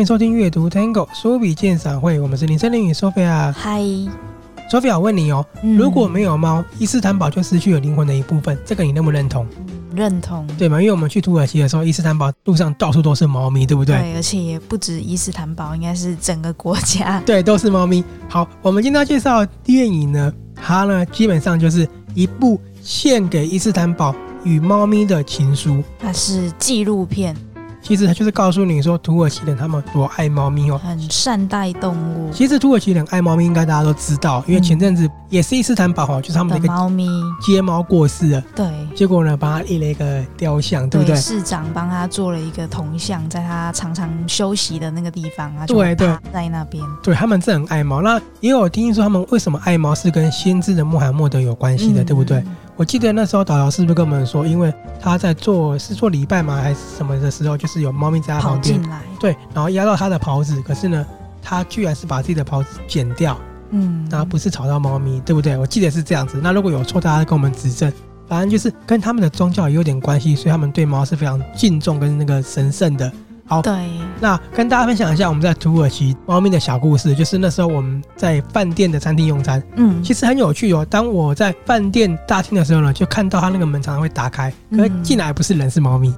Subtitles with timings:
[0.00, 3.52] 欢迎收听阅读 Tango 书笔鉴赏会，我们是林森林与 Sophia。
[3.52, 3.82] 嗨
[4.70, 9.46] ，Sophia，我问你哦，嗯、如果没有猫，伊斯坦堡就失去了灵魂的一部分，这个你认不认同？
[9.94, 10.80] 认同，对嘛？
[10.80, 13.94] 因为我们去土耳其的时候，伊斯坦堡路上到处都是猫咪，对不对？
[13.98, 18.02] 对，而且也不止伊斯坦堡，应该是整个国家， 对，都是猫咪。
[18.26, 27.36] 好，我们今天要介绍的电影呢，它呢基本上就是一部献给伊斯坦堡与猫咪的情书，它是纪录片。
[27.82, 32.30] 其实他就是告诉你说，土耳其人他们多爱猫咪哦，很善待动物。
[32.32, 37.08] 其实土耳其人爱猫咪，应该大家都知道，因为前阵子也是伊斯坦堡哈，就是他们的一个猫咪
[37.40, 41.16] 街猫过世了，对，结果呢，帮他立了一个雕像，对不对？
[41.16, 46.84] 市长帮他做了一个铜像，在他常常休息的那个地方啊，对对，在那边。
[47.02, 48.02] 对，他们是很爱猫。
[48.02, 52.42] 那也有听说他们为什么爱猫，是跟先知的穆罕默德有关系的，对不对？
[52.76, 58.82] 我记得那时候导游是不是跟我们说，因为他在做是做礼拜吗，还是什么的时候，就是有猫咪在他旁边，
[59.20, 61.06] 对，然后压到他的袍子，可是呢，
[61.42, 63.38] 他居然是把自己的袍子剪掉，
[63.70, 65.56] 嗯，然后不是吵到猫咪，对不对？
[65.56, 66.40] 我记得是这样子。
[66.42, 67.92] 那如果有错，大家跟我们指正。
[68.28, 73.10] 反正就是跟他们的宗教也有点关系，所以他们对猫是非常敬重跟那个神圣的。
[73.44, 73.72] 好，对，
[74.20, 80.86] 那跟大家分享一下我们在土耳其猫咪的小故事，就是那时候我们在饭店的餐厅用餐，嗯，其实很有趣哦。
[80.88, 86.14] 当我在饭店大厅的时候呢，就看到它那个门常常会打开，可是进来不是人，是猫咪。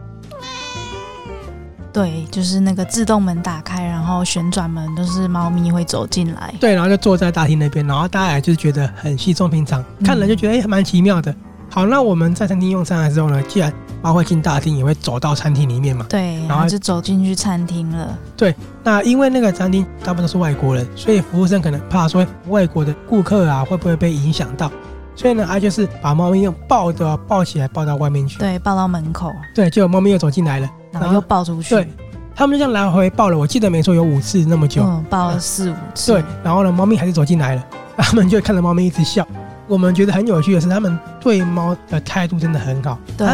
[1.93, 6.55] 对，就是那个自动门打开，然后旋转门都是猫咪会走进来。
[6.59, 11.35] 对，然后就坐在大厅那边，然后大家也就是觉得很稀松平常，看了就觉得哎，蛮奇妙的。
[11.69, 16.05] 好，那我们在餐厅用餐的时候呢，既然猫会进大厅，也会走到餐厅里面嘛。
[16.09, 18.19] 对，然后就走进去餐厅了。
[18.36, 18.55] 对，
[18.85, 24.70] 那因为那个餐厅大部分都是外国人，所以服务生可能怕说外国的顾客啊会不会被影响到，
[25.17, 28.39] 所以呢，他就是把猫咪用抱的抱起来抱到外面去。
[28.39, 29.33] 对，抱到门口。
[29.55, 31.75] 对，结果猫咪又走进来了，然后又抱出去。
[31.75, 31.89] 对，
[32.35, 34.83] 他们就这样来回抱了，我记得没错，有五次那么久。
[34.85, 36.13] 嗯，抱了四五次。
[36.13, 37.64] 对，然后呢，猫咪还是走进来了，
[37.97, 39.27] 他们就看着猫咪一直笑。
[39.69, 42.98] 我们觉得很有趣的是，他们对猫的态度真的很好。
[43.17, 43.27] 对，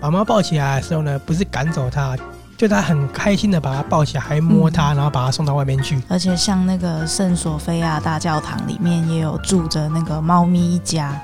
[0.00, 2.16] 把猫抱起来的时候呢，不是赶走它，
[2.56, 6.00] 就他很开心的把它抱起来，还摸它，然后把它送到外面去。
[6.08, 11.20] 而且像那个圣索菲亚大教堂里面也有住着那个猫咪一家，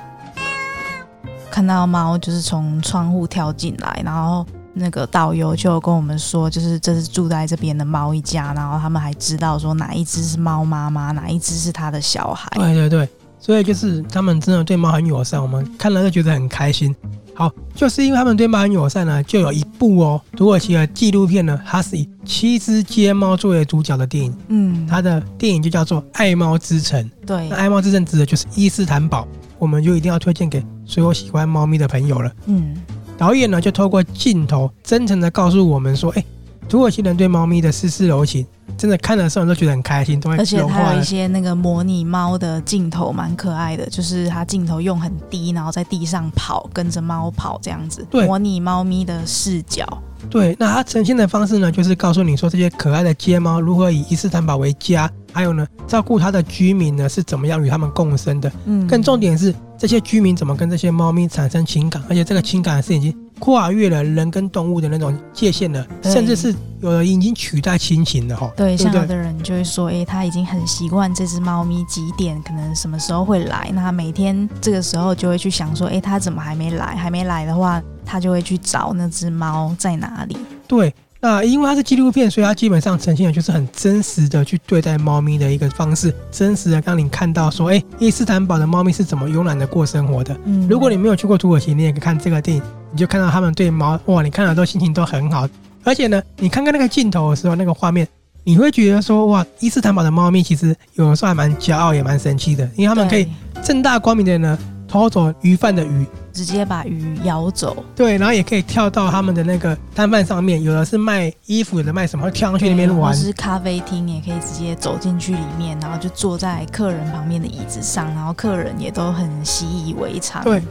[1.51, 4.45] 看到猫就是从窗户跳进来，然后
[4.79, 12.49] 那个导游就跟我们说，就是这是住在这边的猫一家，然后他们还知道说哪一只是猫妈妈，哪一只是他的小孩。
[12.55, 13.09] 对对对。
[13.41, 16.95] 所以就是他们真的对猫很友善，我们看了就觉得很开心。
[17.35, 24.37] 好，就是因为他们对猫很友善呢，就有一部哦土耳其的纪录片呢，它是以七只街猫作为主角的电影。
[24.49, 27.01] 嗯，它的电影就叫做《爱猫之城》。
[27.25, 29.27] 对，那爱猫之城指的就是伊斯坦堡，
[29.61, 32.33] 我们就一定要推荐给所有喜欢猫咪的朋友了。
[32.47, 32.77] 嗯，
[33.19, 36.25] 导演呢就透过镜头真诚的告诉我们说，哎，
[36.69, 38.47] 土耳其人对猫咪的丝丝柔情。
[38.77, 40.37] 真的看的时候都觉得很开心，都会。
[40.37, 43.85] 而且它有一些那个模拟猫的镜头，蛮可爱的。
[43.91, 49.85] 就是它镜头用很低，然后在地上跑，跟着猫跑这样子，模拟猫咪的视角。
[50.31, 58.51] 对，那它呈现的方式呢，就是告诉你说这些可爱的街猫如何以伊斯坦堡为家，还有呢，照顾它的居民呢是怎么样与他们共生的。
[58.67, 66.55] 嗯，更重点是这些居民怎么跟这些猫咪产生情感，而且这个情感是已经跨越了人跟动物的那种界限了，甚至是。
[66.81, 76.95] 有的已经取代亲情了哈，对，像有的人就会说，哎，他已经很习惯这只猫咪几点可能什么时候会来，那他每天这个时候就会去想说，哎，它怎么还没来？
[76.95, 80.37] 还没来的话，他就会去找那只猫在哪里。
[80.67, 90.35] 对，那因为它是纪录片，所以它基本上呈现的就是很真实的去对待猫咪的一个方式，真实的让你看到说，哎，伊斯坦堡的猫咪是怎么慵懒的过生活的。
[90.47, 92.63] 嗯，如果你没有去过土耳其，你也可以看这个电影，
[92.93, 95.47] 你就看到他们对猫，哇，你看了都心情都很好。
[95.85, 98.07] 而且呢，你看看那个镜头的时候，那个画面，
[98.45, 103.27] 你会觉得说，哇，伊斯坦堡的猫咪其实有的时候还蛮骄傲，也蛮神奇的，因为他们可以
[103.63, 106.07] 正大光明的呢偷走鱼贩的鱼，
[106.45, 107.85] 直接把鱼咬走。
[107.97, 113.13] 对，然后也可以跳到他们的那个摊贩上面，有的是卖衣服，有的卖什么，会跳上去那边玩。
[113.13, 120.45] 或是咖啡厅也可以直接走进去里面，然后就坐在客人旁边的椅子上，然后客人也都很习以为常。
[120.45, 120.63] 对。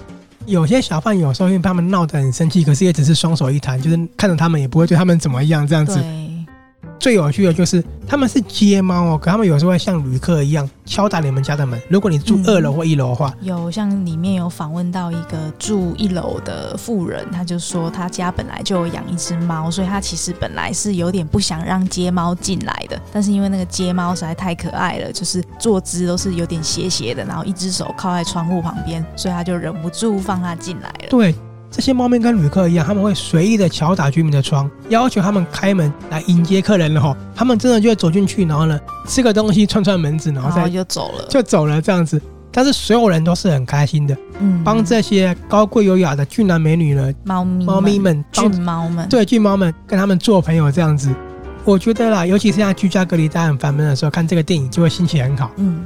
[0.46, 6.02] 有些小贩有时候因为他们闹得很生气，可是也只是双手一摊，就是看着他们也不会对他们怎么样这样子。
[7.00, 11.80] 最有趣的就是他们是街猫哦，可他们有时候会像旅客一样敲打你们家的门。
[11.90, 31.10] 如果你住二楼或一楼的话，嗯、有像里面有访问到一个住一楼的富人，他就说他家本来就有养一只猫，所以他其实本来是有点不想让街猫进来的，但是因为那个街猫实在太可爱了，就是坐姿都是有点斜斜的，然后一只手靠在窗户旁边，所以他就忍不住放它进来了。
[31.10, 31.36] 对。
[31.78, 37.16] 这些猫咪跟旅客一样，他们会随意的敲打居民的窗，要求他们开门来迎接客人了哈。
[37.36, 42.20] 他们真的就会走进去，然后呢吃个东西，串串门子，然后再就走了，就走了这样子。
[42.52, 51.14] 但是所有人都是很开心的，嗯，帮这些高贵优雅的俊男美女呢，猫咪猫咪们，俊猫们，对，俊猫们跟他们做朋友这样子。
[51.64, 55.52] 我觉得啦，尤其是在居家隔离、大家很烦闷的时候，看这个电影就会心情很好。
[55.58, 55.86] 嗯。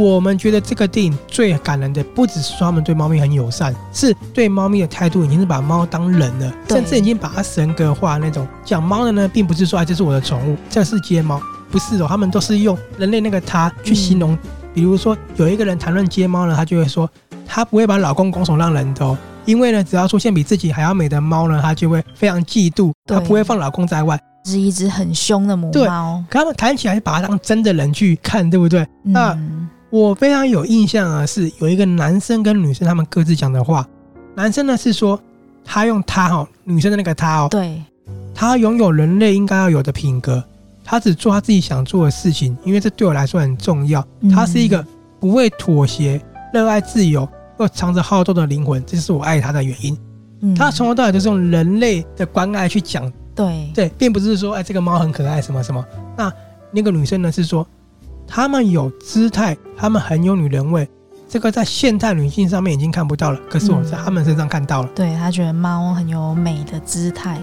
[0.00, 8.48] 我们觉得这个电影最感人的，不只是说他们对猫咪很友善，是对猫咪的态度已经是把猫当人了，甚至已经把它神格化那种。
[8.64, 14.36] 讲猫的呢，并不是说啊，这是我的宠物，这是街猫，不是哦，他们都是用人类那个他去形容。
[14.72, 17.08] 比如说有一个人谈论街猫呢，他就会说，
[17.46, 24.18] 他不会把老公拱手让人的哦，因为呢，只要出现比自己还要美的猫呢，他就会非常嫉妒，他不会放老公在外。
[24.46, 28.80] 是一只很凶的母猫，可他们谈起来是把它当真的人去看，对不对？
[29.04, 29.38] 嗯、那。
[29.90, 33.86] 我非常有印象啊，是有一个男生跟女生他们各自讲的话。
[34.36, 35.20] 男生呢是说，
[35.64, 37.82] 他用他哈，女生的那个他哦，对，
[38.32, 40.42] 他拥有人类应该要有的品格，
[40.84, 44.06] 他只做他自己想做的事情，因为这对我来说很重要。
[44.32, 44.86] 他是一个
[45.18, 46.20] 不会妥协、
[46.54, 47.28] 热爱自由
[47.58, 49.98] 又藏着好斗的灵魂，这是我爱他的原因。
[50.54, 55.84] 他从头到尾都是用人类的关爱去讲，对对，并不是说哎这个猫很可爱什么什么。
[56.16, 56.32] 那
[56.70, 57.66] 那个女生呢是说。
[58.32, 60.88] 他们有姿态，他们很有女人味，
[61.28, 63.40] 这个在现代女性上面已经看不到了。
[63.50, 64.88] 可是我在他们身上看到了。
[64.88, 67.40] 嗯、对，他觉得猫很有美的姿态。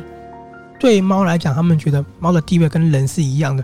[0.80, 3.62] 对猫来讲，他们觉得猫的地位跟人是一样的。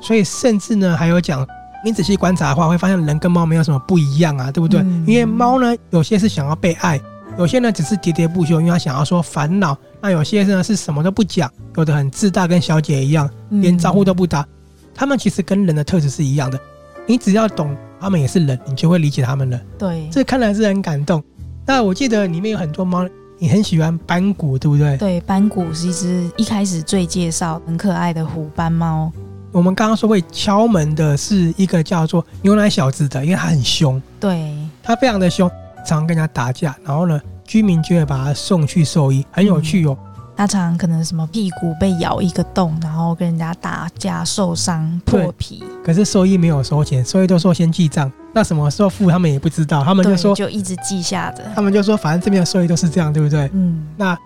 [0.00, 1.46] 所以甚至呢，还有讲，
[1.84, 4.80] 你仔细观察的话，会发现人跟猫没有什么不一样啊，对不对？
[4.80, 6.98] 嗯、因为猫呢，有些是想要被爱，
[7.36, 9.76] 有些呢只是喋喋不休，因为他想要说烦恼。
[10.00, 14.40] 那有些呢是什么都不讲，有的很自大，跟小姐一样，连招呼都不打。
[14.40, 14.48] 嗯
[14.94, 16.58] 他们其实跟人的特质是一样的，
[17.06, 19.60] 你只要懂他们也是人，你就会理解他们了。
[19.78, 21.22] 对，这看来是很感动。
[21.66, 23.08] 那我记得里面有很多猫，
[23.38, 24.96] 你很喜欢斑谷，对不对？
[24.96, 29.10] 对，斑谷是一只一开始最介绍很可爱的虎斑猫。
[29.52, 34.52] 我们刚刚说会敲门的是一个叫做牛奶小子的，因为它很凶，对，
[34.82, 35.48] 它非常的凶，
[35.86, 36.74] 常常跟人家打架。
[36.84, 39.96] 然后呢，居民就会把它送去兽医，很有趣哦。
[39.98, 45.62] 嗯他常常可能什么屁股被咬一个洞，然后跟人家打架受伤破皮。
[45.84, 48.10] 可是兽医没有收钱，兽医都说先记账。
[48.32, 51.44] 那什么时候付他们也不知道，他们就说就一直记下的。
[51.54, 53.50] 他们就说反正这边的兽医都是这样，对不对？
[53.52, 53.86] 嗯。
[53.96, 54.16] 那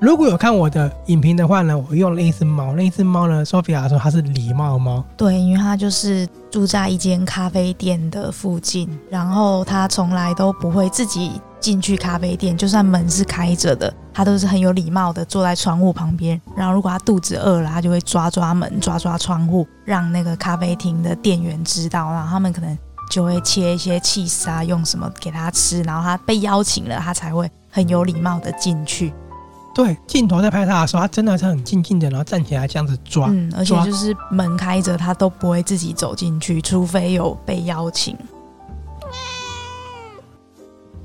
[0.00, 5.02] 如果有看我的影评的话呢，我用了一只猫，那一只猫呢，Sophia 说它是礼貌猫。
[5.16, 11.40] 对，因为它就是住在一间咖啡店的附近，然后它从来都不会自己。
[11.64, 16.38] 进去咖啡店，就算门是开着的，他都是很有礼貌的坐在窗户旁边。
[16.54, 22.12] 然后，如果他肚子饿了，他就会抓抓门、抓抓窗户，让那个咖啡厅的店员知道。
[22.12, 22.78] 然后他们可能
[23.10, 25.80] 就会切一些起司啊，用什么给他吃。
[25.84, 29.14] 然后他被邀请了，他才会很有礼貌的进去。
[29.74, 33.28] 对，镜头在拍他的时候，他真的是很静静的，然后站起来这样子抓。
[33.30, 38.14] 嗯，而且就是门开着，他都不会自己走进去，除非有被邀请。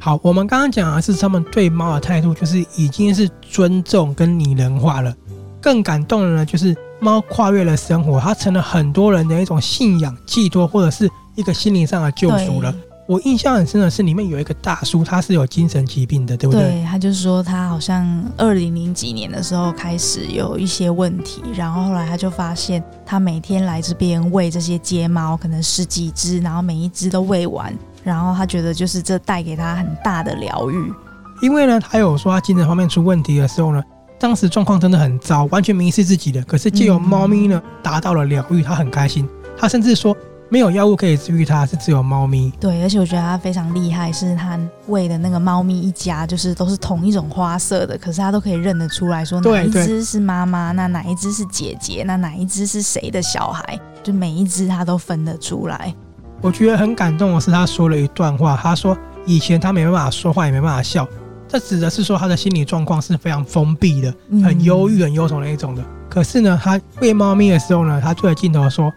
[0.01, 5.13] 好，我们刚刚讲的是他们对猫的态度，就是已经是尊重跟拟人化了。
[5.61, 12.73] 更感动的呢，就是猫跨越了生活，它成了很多人的一种信仰寄托，或者是一个心灵上的救赎了。
[13.09, 16.61] 我印象很深的是，里面有一个大叔，他是有精神疾病的，对不对？
[16.61, 27.75] 对，他就是说他好像二零零几年的时候开始有一些问题，然后后来他就发现，他每天来这边喂这些街猫，可能十几只，然后每一只都喂完。
[28.03, 30.93] 然后他觉得，就是这带给他很大的疗愈，
[31.41, 33.83] 因为呢，他有说他精神方面出问题的时候呢，
[34.19, 36.41] 当时状况真的很糟，完全迷失自己的。
[36.43, 39.27] 可是借由猫咪呢，达到了疗愈，他很开心。
[39.57, 40.15] 他甚至说，
[40.49, 42.51] 没有药物可以治愈他，是只有猫咪。
[42.59, 55.93] 对，而且我觉得他非常厉害，是他喂的那个猫咪一家，就是都是同一种花色的，可是他都可以认得出来说哪一只是妈妈，那哪一只是姐姐，那哪一只是谁的小孩，就每一只他都分得出来。
[56.41, 58.57] 我觉得很感动的是，他说了一段话。
[58.61, 61.05] 他说：“以前他没办法说话，也没办法笑，
[61.49, 65.83] 这指的是说他的心理状况是非常封闭的，很忧郁、很忧愁那一种的。
[66.09, 68.91] 可是呢，他喂猫咪的时候呢，他对着镜头说：‘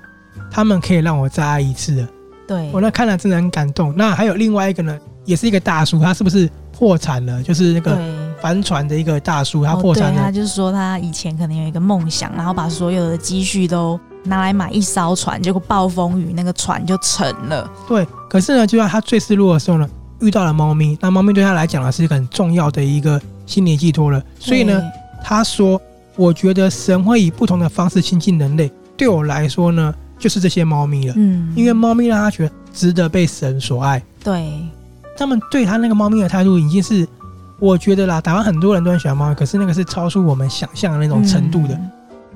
[0.52, 2.08] 他们可以让我再爱一次的。’
[2.46, 3.92] 对，我那看了真的很感动。
[3.96, 7.42] 那还有另外一个呢，也是一个大叔，他是不是破产了？
[7.42, 7.98] 就是那个
[8.40, 10.20] 帆船的一个大叔，他破产了。
[10.20, 17.68] 哦，他就是说他以前可能有一个梦想，然后把所有的积蓄都。”拿来买一艘船，结果暴风雨，那个船就沉了。
[17.88, 19.88] 对，可是呢，就在他最失落的时候呢，
[20.20, 20.96] 遇到了猫咪。
[21.00, 24.22] 那猫咪对他来讲呢，是一个很重要的一个心理寄托了。
[24.38, 24.80] 所以呢，
[25.24, 25.80] 他说
[26.16, 31.14] ：“我觉得神会以不同的方式亲近人类，对我来说呢，就是这些猫咪了。
[31.16, 34.02] 嗯，因为猫咪让他觉得值得被神所爱。
[34.22, 34.52] 对，
[35.16, 37.06] 他们对他那个猫咪的态度已经是，
[37.58, 41.74] 我觉得啦，台湾很多人都很喜欢猫，可是那个是超出我们想象的那种程度的。
[41.74, 41.90] 嗯”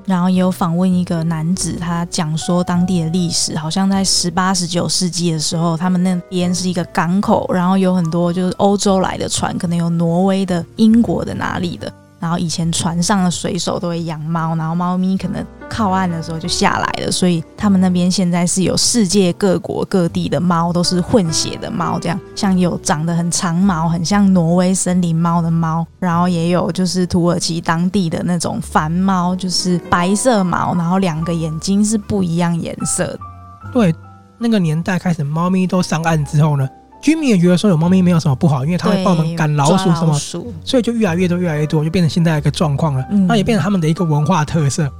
[0.07, 11.91] 然后也有访问一个男子，他讲说当地的历史，好像在十八、十九世纪的时候，他们那边是一个港口，然后有很多就是欧洲来的船，可能有挪威的、英国的、哪里的。
[12.19, 33.17] 然后以前船上的水手都会养猫，然后猫咪可能靠岸的时候就下来了，所以他们那边现在是有世界各国各地的猫，都是混血的猫，这样像有长得很长毛，很像挪威森林猫的猫，然后也有就是土耳其当地的那种繁猫，就是白色毛，然后两个眼睛是不一样颜色。
[33.71, 33.93] 对，
[34.37, 36.67] 那个年代开始，猫咪都上岸之后呢。
[37.01, 40.13] 居民也觉得说有猫咪没有什么不好，因为它会帮我们赶老鼠什么，
[40.63, 43.05] 所以就越来越多，越来越多，就变成现在一个状况了。
[43.27, 44.91] 那、嗯、也变成他们的一个文化特色。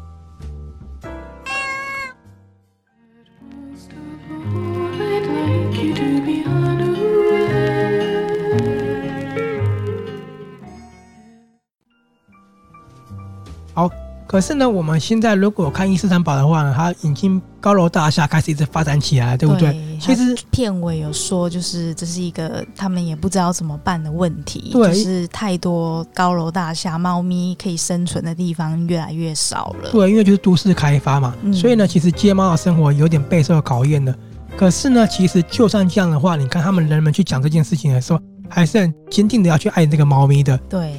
[14.28, 19.72] 可是呢，我们现在如果看伊斯坦堡的话呢，它已经高楼大厦开始一直发展起来，对不对？
[19.72, 29.90] 对，其实片尾有说，就是这是一个他们也不知道怎么办的问题，对，就是太多高楼大厦，猫咪可以生存的地方越来越少了。
[29.92, 34.14] 对，因为就是都市开发嘛，嗯、所以呢，其实街猫的生活有点备受考验的。
[34.58, 38.20] 可是呢，其实就算这样的话，你看他们人们去讲这件事情的时候，
[38.50, 40.58] 还是很坚定的要去爱这个猫咪的。
[40.68, 40.96] 对，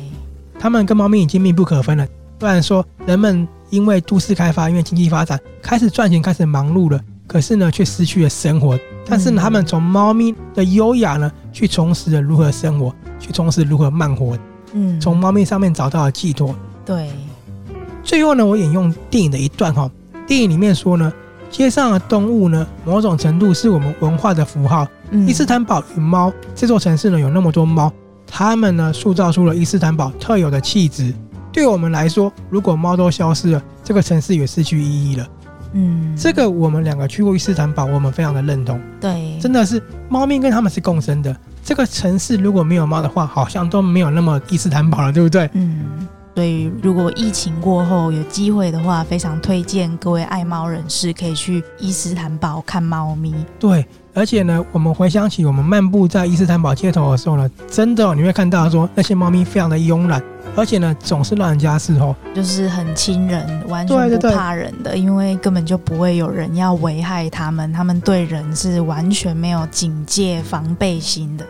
[0.59, 2.07] 他们跟猫咪已经密不可分了。
[2.41, 8.79] 虽然说人们因为都市开发，因为经济发展开始赚钱，开始忙碌了，可是呢却失去了生活。
[9.05, 14.39] 但是呢，他们从猫咪的优雅呢，去重拾了如何生活，去重拾如何慢活。
[14.73, 16.55] 嗯，从猫咪上面找到了寄托。
[16.85, 17.11] 对。
[18.05, 19.91] 最后呢，我引用电影的一段哈，
[20.27, 21.13] 电影里面说呢，
[21.51, 24.87] 街上的动物呢，某种程度是我们文化的符号。
[25.27, 27.93] 伊斯坦堡与猫这座城市呢，有那么多猫，
[28.27, 31.13] 它们呢，塑造出了伊斯坦堡特有的气质。
[31.53, 35.29] 对我们来说，如果猫都消失了，这个城市也失去意义了。
[35.73, 38.81] 嗯，这个我们两个去过伊斯坦堡，我们非常的认同。
[39.01, 41.37] 对，真的是猫咪跟他们是共生的。
[41.63, 45.49] 这个城市如果没有猫的话，好像都没有那么伊斯坦堡了，对不对？
[45.53, 46.07] 嗯。
[46.35, 53.35] 所以，如果疫情过后有机会的话，非常推荐各位爱猫人士可以去伊斯坦堡看猫咪。
[53.59, 53.85] 对，
[54.19, 60.21] 而且呢，我们回想起我们漫步在伊斯坦堡街头的时候呢，真的、哦、你会看到说那些猫咪非常的慵懒，
[60.57, 71.47] 而且呢，总是让人家伺候，就是很亲人，完全不怕人的，对对对，因为根本就不会有人要危害他们，他们对人是完全没有警戒防备心的。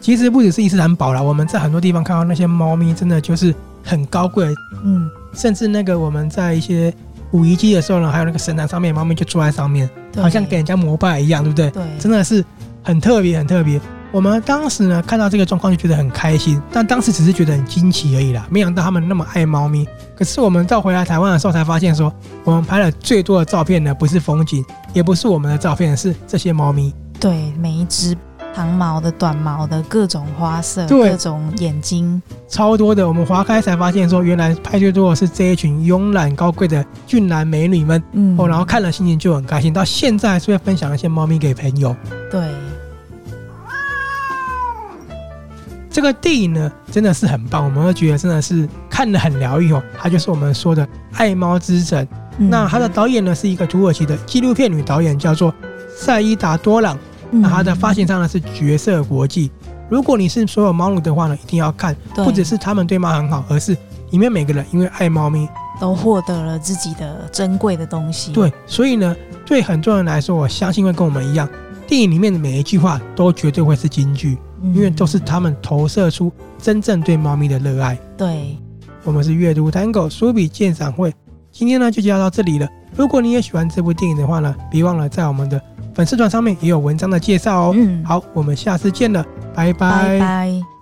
[0.00, 3.52] 其实不只是伊斯坦堡啦，我们在很多地方看到那些猫咪，真的就是
[3.82, 4.46] 很高贵。
[4.84, 6.94] 嗯，甚至那个我们在一些
[7.32, 11.70] 五遗迹的时候呢，还有那个神坛上面，猫咪就坐在上面，好像给人家膜拜一样，对不对？
[11.70, 12.44] 对，真的是
[12.82, 13.80] 很特别，很特别。
[14.12, 19.86] 我们当时呢看到这个状况就觉得很开心，但当时只是觉得很惊奇而已啦，没想到他们那么爱猫咪。
[20.16, 26.92] 可是我们到回来台湾的时候才发现，说我们拍了最多的照片呢，不是风景，也不是我们的照片，是这些猫咪。
[27.20, 28.16] 对，每一只。
[28.54, 33.06] 长毛的、短毛的，各种花色，各种眼睛，超多的。
[33.06, 38.02] 我们划开才发现，说原来派最多的是这一群慵懒高贵的俊男美女们。
[38.12, 39.72] 嗯，哦，然后看了心情就很开心。
[39.72, 41.94] 到现在还是会分享一些猫咪给朋友。
[42.30, 42.42] 对，
[45.90, 47.64] 这个电影呢，真的是很棒。
[47.64, 49.82] 我们会觉得真的是看得很疗愈哦。
[49.96, 52.06] 它就是我们说的爱猫之城。
[52.38, 52.50] 嗯。
[52.50, 55.54] 那它的导演呢，是一个土耳其的纪录片女导演，叫做
[55.96, 56.98] 赛伊达多朗。
[57.30, 59.50] 那它的发行商呢是角色国际。
[59.88, 63.76] 如果你是所有猫奴的话呢，一定要看，不只是他们对猫很好，而是
[64.10, 65.48] 里面每个人因为爱猫咪，
[65.80, 68.32] 都获得了自己的珍贵的东西。
[68.32, 71.48] 对，所以呢，对很多人来说，我相信会跟我们一样，
[71.88, 77.98] 电影里面的每一句话都绝对会是金句，因为都是他们投射出真正对猫咪的热爱。
[78.16, 78.56] 对，
[79.02, 81.12] 我们是阅读 Tango 书笔鉴赏会，
[81.50, 82.68] 今天呢就介绍到这里了。
[82.94, 85.60] 如果你也喜欢这部电影的话呢，别忘了在我们的。
[86.00, 87.74] 粉丝团上面也有文章的介绍哦。
[87.76, 89.22] 嗯，好，我们下次见了，
[89.54, 89.90] 拜拜。
[89.90, 90.79] 拜拜。